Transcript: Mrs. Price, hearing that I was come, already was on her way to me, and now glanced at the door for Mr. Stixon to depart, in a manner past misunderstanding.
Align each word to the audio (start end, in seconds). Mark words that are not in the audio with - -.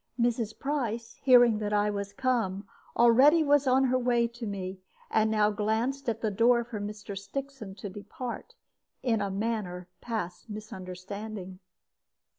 Mrs. 0.19 0.57
Price, 0.57 1.19
hearing 1.21 1.59
that 1.59 1.71
I 1.73 1.91
was 1.91 2.11
come, 2.11 2.67
already 2.97 3.43
was 3.43 3.67
on 3.67 3.83
her 3.83 3.99
way 3.99 4.27
to 4.29 4.47
me, 4.47 4.79
and 5.11 5.29
now 5.29 5.51
glanced 5.51 6.09
at 6.09 6.21
the 6.21 6.31
door 6.31 6.63
for 6.63 6.79
Mr. 6.81 7.15
Stixon 7.15 7.75
to 7.75 7.87
depart, 7.87 8.55
in 9.03 9.21
a 9.21 9.29
manner 9.29 9.87
past 10.01 10.49
misunderstanding. 10.49 11.59